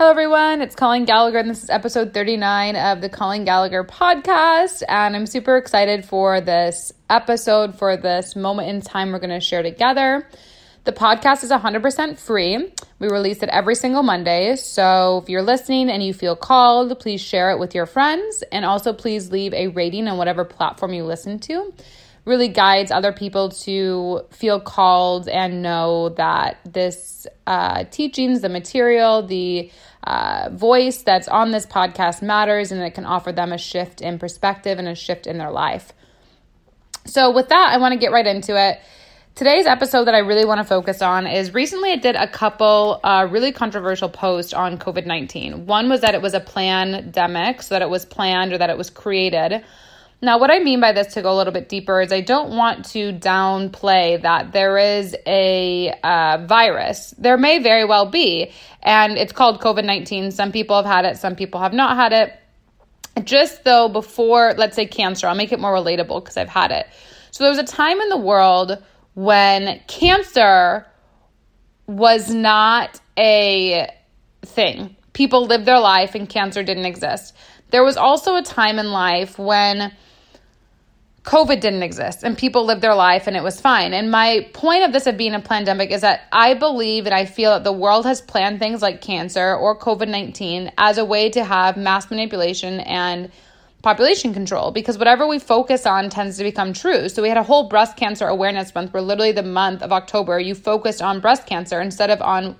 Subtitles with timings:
[0.00, 0.62] Hello, everyone.
[0.62, 4.82] It's Colleen Gallagher, and this is episode 39 of the Colleen Gallagher podcast.
[4.88, 9.40] And I'm super excited for this episode, for this moment in time we're going to
[9.40, 10.26] share together.
[10.84, 12.72] The podcast is 100% free.
[12.98, 14.56] We release it every single Monday.
[14.56, 18.42] So if you're listening and you feel called, please share it with your friends.
[18.50, 21.74] And also, please leave a rating on whatever platform you listen to
[22.24, 29.26] really guides other people to feel called and know that this uh, teachings, the material,
[29.26, 29.70] the
[30.04, 34.18] uh, voice that's on this podcast matters and it can offer them a shift in
[34.18, 35.92] perspective and a shift in their life.
[37.06, 38.80] So, with that, I want to get right into it.
[39.34, 43.00] Today's episode that I really want to focus on is recently I did a couple
[43.02, 45.64] uh, really controversial posts on COVID 19.
[45.66, 48.76] One was that it was a pandemic, so that it was planned or that it
[48.76, 49.64] was created.
[50.22, 52.54] Now, what I mean by this to go a little bit deeper is I don't
[52.54, 57.14] want to downplay that there is a uh, virus.
[57.16, 58.52] There may very well be,
[58.82, 60.30] and it's called COVID 19.
[60.30, 63.24] Some people have had it, some people have not had it.
[63.24, 66.86] Just though, before, let's say cancer, I'll make it more relatable because I've had it.
[67.30, 68.76] So, there was a time in the world
[69.14, 70.86] when cancer
[71.86, 73.90] was not a
[74.42, 74.96] thing.
[75.14, 77.34] People lived their life and cancer didn't exist.
[77.70, 79.92] There was also a time in life when
[81.30, 83.94] COVID didn't exist and people lived their life and it was fine.
[83.94, 87.24] And my point of this of being a pandemic is that I believe and I
[87.24, 91.30] feel that the world has planned things like cancer or COVID 19 as a way
[91.30, 93.30] to have mass manipulation and
[93.80, 97.08] population control because whatever we focus on tends to become true.
[97.08, 100.40] So we had a whole breast cancer awareness month where literally the month of October
[100.40, 102.56] you focused on breast cancer instead of on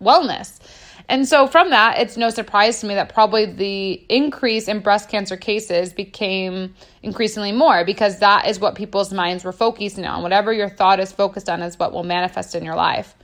[0.00, 0.60] wellness.
[1.08, 5.08] And so, from that, it's no surprise to me that probably the increase in breast
[5.08, 10.22] cancer cases became increasingly more because that is what people's minds were focusing on.
[10.22, 13.14] Whatever your thought is focused on is what will manifest in your life.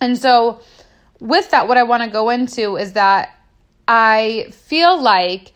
[0.00, 0.60] And so,
[1.18, 3.36] with that, what I want to go into is that
[3.88, 5.52] I feel like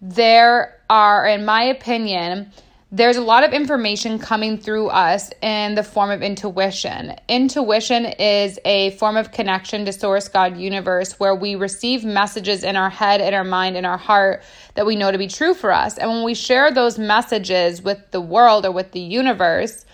[0.00, 2.52] there are, in my opinion,
[2.94, 7.14] there's a lot of information coming through us in the form of intuition.
[7.26, 12.76] Intuition is a form of connection to Source God Universe where we receive messages in
[12.76, 14.42] our head, in our mind, in our heart
[14.74, 15.96] that we know to be true for us.
[15.96, 19.86] And when we share those messages with the world or with the universe,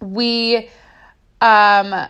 [0.00, 0.70] we
[1.40, 2.06] um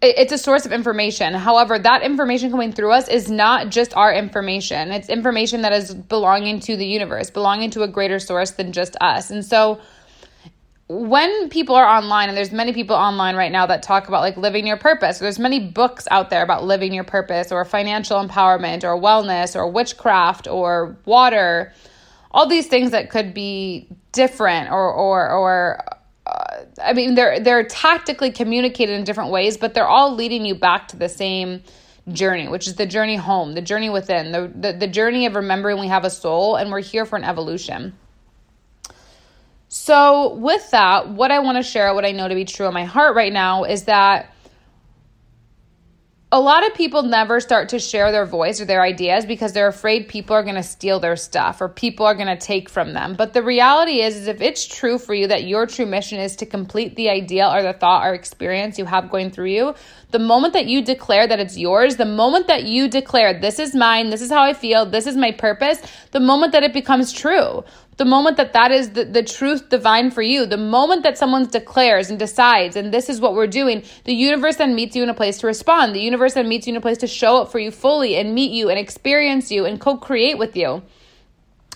[0.00, 1.34] it's a source of information.
[1.34, 4.92] However, that information coming through us is not just our information.
[4.92, 8.96] It's information that is belonging to the universe, belonging to a greater source than just
[9.00, 9.30] us.
[9.30, 9.80] And so
[10.88, 14.36] when people are online and there's many people online right now that talk about like
[14.36, 15.18] living your purpose.
[15.18, 19.70] There's many books out there about living your purpose or financial empowerment or wellness or
[19.70, 21.74] witchcraft or water.
[22.30, 25.84] All these things that could be different or or or
[26.82, 30.88] I mean, they're they're tactically communicated in different ways, but they're all leading you back
[30.88, 31.62] to the same
[32.12, 35.78] journey, which is the journey home, the journey within, the, the, the journey of remembering
[35.78, 37.94] we have a soul and we're here for an evolution.
[39.68, 42.72] So, with that, what I want to share, what I know to be true in
[42.72, 44.34] my heart right now is that
[46.30, 49.68] a lot of people never start to share their voice or their ideas because they're
[49.68, 52.92] afraid people are going to steal their stuff or people are going to take from
[52.92, 53.14] them.
[53.14, 56.36] But the reality is, is if it's true for you that your true mission is
[56.36, 59.74] to complete the idea or the thought or experience you have going through you,
[60.10, 63.74] the moment that you declare that it's yours, the moment that you declare this is
[63.74, 67.10] mine, this is how I feel, this is my purpose, the moment that it becomes
[67.10, 67.64] true
[67.98, 71.46] the moment that that is the, the truth divine for you, the moment that someone
[71.46, 75.08] declares and decides, and this is what we're doing, the universe then meets you in
[75.08, 75.94] a place to respond.
[75.94, 78.34] The universe then meets you in a place to show up for you fully and
[78.34, 80.82] meet you and experience you and co create with you.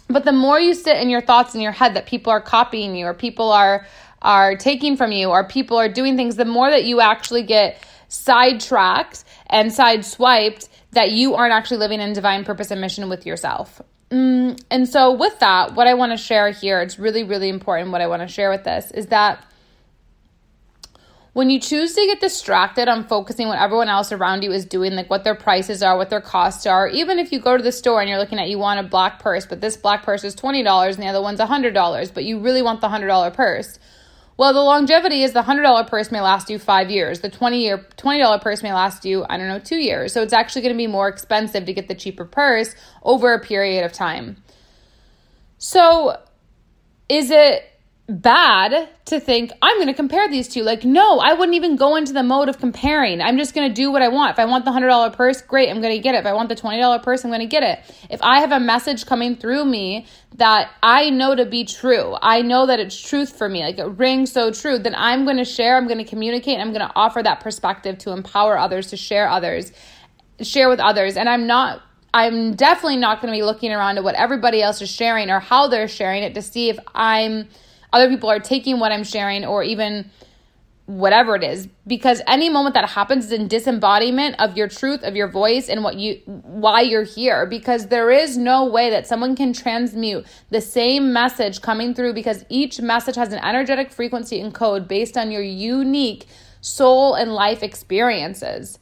[0.08, 2.94] But the more you sit in your thoughts in your head that people are copying
[2.94, 3.86] you or people are
[4.20, 7.82] are taking from you or people are doing things, the more that you actually get
[8.06, 13.82] sidetracked and sideswiped that you aren't actually living in divine purpose and mission with yourself.
[14.12, 17.92] Mm, and so, with that, what I want to share here, it's really, really important.
[17.92, 19.42] What I want to share with this is that
[21.32, 24.92] when you choose to get distracted on focusing what everyone else around you is doing,
[24.92, 27.72] like what their prices are, what their costs are, even if you go to the
[27.72, 30.36] store and you're looking at you want a black purse, but this black purse is
[30.36, 33.78] $20 and the other one's $100, but you really want the $100 purse
[34.36, 37.20] well, the longevity is the $100 purse may last you five years.
[37.20, 40.12] The 20 year $20 purse may last you, I don't know, two years.
[40.12, 43.40] So it's actually going to be more expensive to get the cheaper purse over a
[43.40, 44.42] period of time.
[45.58, 46.16] So
[47.08, 47.64] is it
[48.08, 50.62] bad to think I'm going to compare these two.
[50.62, 53.20] Like, no, I wouldn't even go into the mode of comparing.
[53.20, 54.32] I'm just going to do what I want.
[54.32, 56.18] If I want the $100 purse, great, I'm going to get it.
[56.18, 57.78] If I want the $20 purse, I'm going to get it.
[58.10, 60.06] If I have a message coming through me
[60.36, 63.86] that I know to be true, I know that it's truth for me, like it
[63.86, 66.92] rings so true, then I'm going to share, I'm going to communicate, I'm going to
[66.96, 69.72] offer that perspective to empower others, to share others,
[70.40, 71.16] share with others.
[71.16, 71.82] And I'm not
[72.14, 75.40] I'm definitely not going to be looking around at what everybody else is sharing or
[75.40, 77.48] how they're sharing it to see if I'm
[77.92, 80.10] other people are taking what I'm sharing or even
[80.86, 81.68] whatever it is.
[81.86, 85.84] Because any moment that happens is in disembodiment of your truth of your voice and
[85.84, 87.46] what you why you're here.
[87.46, 92.44] Because there is no way that someone can transmute the same message coming through because
[92.48, 96.26] each message has an energetic frequency and code based on your unique
[96.60, 98.78] soul and life experiences.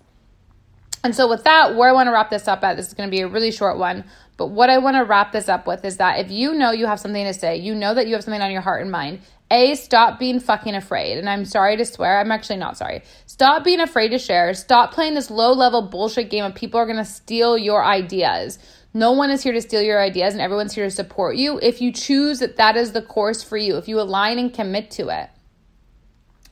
[1.02, 3.08] And so with that where i want to wrap this up at this is going
[3.08, 4.04] to be a really short one
[4.40, 6.86] but what I want to wrap this up with is that if you know you
[6.86, 9.20] have something to say, you know that you have something on your heart and mind,
[9.50, 11.18] A, stop being fucking afraid.
[11.18, 13.02] And I'm sorry to swear, I'm actually not sorry.
[13.26, 14.54] Stop being afraid to share.
[14.54, 18.58] Stop playing this low level bullshit game of people are going to steal your ideas.
[18.94, 21.82] No one is here to steal your ideas and everyone's here to support you if
[21.82, 25.10] you choose that that is the course for you, if you align and commit to
[25.10, 25.28] it.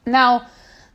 [0.05, 0.47] Now,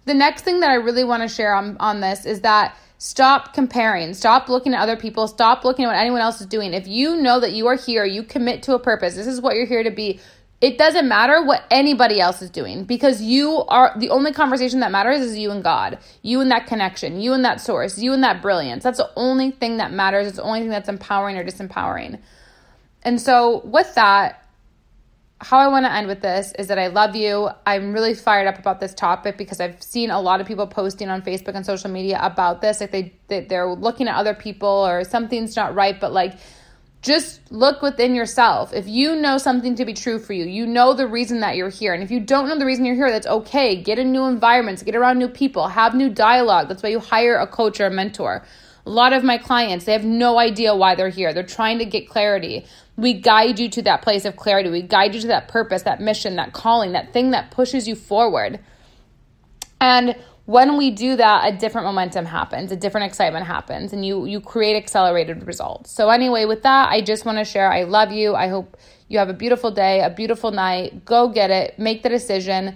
[0.05, 3.53] the next thing that I really want to share on, on this is that Stop
[3.53, 4.13] comparing.
[4.13, 5.27] Stop looking at other people.
[5.27, 6.73] Stop looking at what anyone else is doing.
[6.73, 9.15] If you know that you are here, you commit to a purpose.
[9.15, 10.21] This is what you're here to be.
[10.61, 14.89] It doesn't matter what anybody else is doing because you are the only conversation that
[14.89, 18.23] matters is you and God, you and that connection, you and that source, you and
[18.23, 18.85] that brilliance.
[18.85, 20.25] That's the only thing that matters.
[20.25, 22.21] It's the only thing that's empowering or disempowering.
[23.01, 24.42] And so, with that,
[25.43, 27.49] how I want to end with this is that I love you.
[27.65, 31.09] I'm really fired up about this topic because I've seen a lot of people posting
[31.09, 32.79] on Facebook and social media about this.
[32.79, 36.37] Like they, they they're looking at other people or something's not right, but like
[37.01, 38.73] just look within yourself.
[38.73, 41.69] If you know something to be true for you, you know the reason that you're
[41.69, 41.93] here.
[41.93, 43.75] And if you don't know the reason you're here, that's okay.
[43.81, 46.69] Get in new environments, get around new people, have new dialogue.
[46.69, 48.45] That's why you hire a coach or a mentor.
[48.85, 51.33] A lot of my clients, they have no idea why they're here.
[51.33, 52.65] They're trying to get clarity.
[52.97, 54.69] We guide you to that place of clarity.
[54.69, 57.95] We guide you to that purpose, that mission, that calling, that thing that pushes you
[57.95, 58.59] forward.
[59.79, 60.15] And
[60.45, 64.41] when we do that, a different momentum happens, a different excitement happens, and you you
[64.41, 65.91] create accelerated results.
[65.91, 68.35] So anyway, with that, I just want to share I love you.
[68.35, 68.77] I hope
[69.07, 71.05] you have a beautiful day, a beautiful night.
[71.05, 71.79] Go get it.
[71.79, 72.75] Make the decision.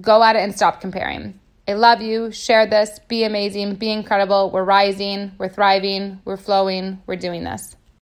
[0.00, 1.38] Go at it and stop comparing.
[1.66, 2.30] I love you.
[2.30, 2.98] Share this.
[3.08, 3.76] Be amazing.
[3.76, 4.50] Be incredible.
[4.50, 5.32] We're rising.
[5.38, 6.20] We're thriving.
[6.24, 7.02] We're flowing.
[7.06, 7.76] We're doing this.